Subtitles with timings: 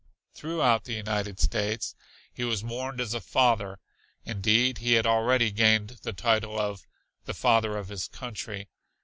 [0.33, 1.93] Throughout the United States
[2.33, 3.77] he was mourned as a father,
[4.25, 6.87] indeed he had already gained the title of
[7.25, 8.67] "the father of his country."